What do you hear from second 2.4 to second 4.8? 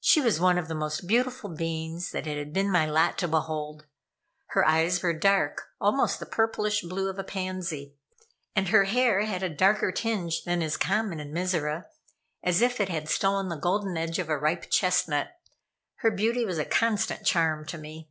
been my lot to behold. Her